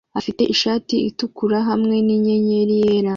[0.19, 3.09] afite ishati itukura hamwe ninyenyeri yera